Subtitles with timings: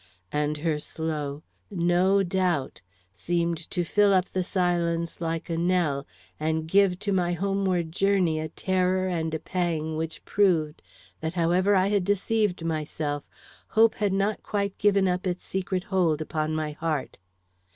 [0.31, 2.81] And her slow "No doubt,"
[3.13, 6.07] seemed to fill up the silence like a knell,
[6.39, 10.81] and give to my homeward journey a terror and a pang which proved
[11.19, 13.29] that however I had deceived myself,
[13.77, 17.19] hope had not quite given up its secret hold upon my heart.